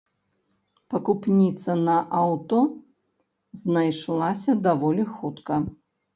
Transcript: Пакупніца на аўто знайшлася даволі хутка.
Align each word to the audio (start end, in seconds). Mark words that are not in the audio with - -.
Пакупніца 0.93 1.75
на 1.89 1.97
аўто 2.21 2.59
знайшлася 3.67 4.59
даволі 4.71 5.09
хутка. 5.13 5.63